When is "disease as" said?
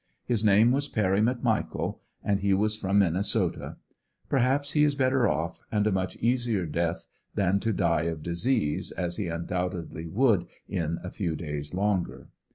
8.23-9.17